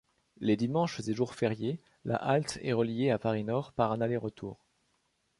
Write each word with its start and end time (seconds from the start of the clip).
Les 0.39 0.57
dimanches 0.57 0.99
et 0.99 1.13
jours 1.13 1.35
fériés, 1.35 1.79
la 2.05 2.15
halte 2.15 2.57
est 2.63 2.73
reliée 2.73 3.11
à 3.11 3.19
Paris-Nord 3.19 3.71
par 3.71 3.91
un 3.91 4.01
aller-retour. 4.01 4.65